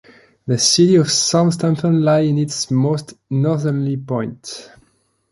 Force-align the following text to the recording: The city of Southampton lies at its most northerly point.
The 0.47 0.57
city 0.57 0.95
of 0.95 1.11
Southampton 1.11 2.01
lies 2.01 2.31
at 2.31 2.37
its 2.39 2.71
most 2.71 3.13
northerly 3.29 3.97
point. 3.97 4.71